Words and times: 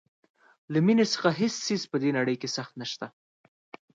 له 0.71 0.79
مینې 0.85 1.05
څخه 1.13 1.29
هیڅ 1.39 1.53
څیز 1.65 1.81
په 1.91 1.97
دې 2.03 2.09
نړۍ 2.17 2.35
کې 2.41 2.49
سخت 2.57 2.73
نشته. 2.81 3.05